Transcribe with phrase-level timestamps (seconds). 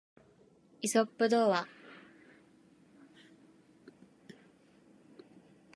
[0.81, 1.67] イソップ童話